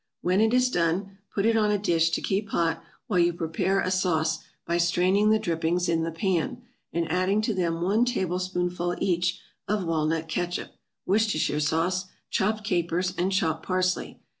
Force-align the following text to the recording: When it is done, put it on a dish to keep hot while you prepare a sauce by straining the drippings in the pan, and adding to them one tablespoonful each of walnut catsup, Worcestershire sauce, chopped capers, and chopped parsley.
When 0.23 0.41
it 0.41 0.51
is 0.51 0.71
done, 0.71 1.19
put 1.35 1.45
it 1.45 1.55
on 1.55 1.69
a 1.69 1.77
dish 1.77 2.09
to 2.09 2.21
keep 2.23 2.49
hot 2.49 2.83
while 3.05 3.19
you 3.19 3.33
prepare 3.33 3.79
a 3.79 3.91
sauce 3.91 4.39
by 4.65 4.79
straining 4.79 5.29
the 5.29 5.37
drippings 5.37 5.87
in 5.87 6.01
the 6.01 6.09
pan, 6.09 6.63
and 6.91 7.07
adding 7.11 7.39
to 7.43 7.53
them 7.53 7.83
one 7.83 8.03
tablespoonful 8.05 8.95
each 8.99 9.39
of 9.67 9.85
walnut 9.85 10.27
catsup, 10.27 10.71
Worcestershire 11.05 11.59
sauce, 11.59 12.05
chopped 12.31 12.63
capers, 12.63 13.13
and 13.15 13.31
chopped 13.31 13.63
parsley. 13.63 14.19